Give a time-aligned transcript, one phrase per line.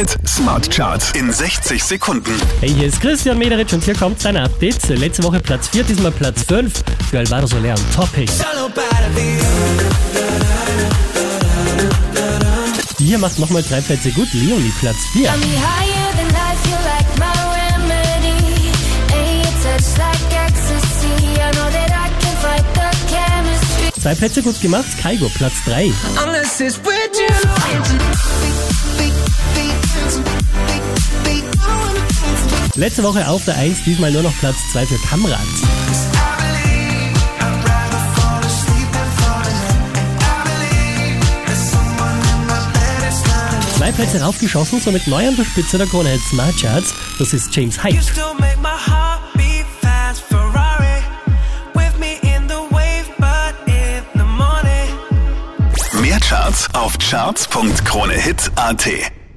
[0.00, 2.32] Hit Smart Charts in 60 Sekunden.
[2.60, 4.88] Hey, hier ist Christian Mederitsch und hier kommt sein Update.
[4.88, 6.72] Letzte Woche Platz 4, diesmal Platz 5
[7.10, 8.32] für Alvaro Soler und Topic.
[12.98, 14.32] Die hier macht nochmal drei Plätze gut.
[14.32, 15.28] Leonie Platz 4.
[15.28, 18.72] Got me higher than life, you're like my remedy.
[19.12, 21.12] And your touch like ecstasy.
[21.38, 24.00] I know that I can fight the chemistry.
[24.00, 24.86] Zwei Plätze gut gemacht.
[25.02, 25.92] Kaigo Platz 3.
[32.76, 35.40] Letzte Woche auf der 1, diesmal nur noch Platz 2 für Kamrat.
[43.76, 46.94] Zwei Plätze raufgeschossen, somit neu an der Spitze der Krone Hit Smart Charts.
[47.18, 47.82] Das ist James
[54.24, 56.00] morning.
[56.00, 59.19] Mehr Charts auf charts.kronehit.at.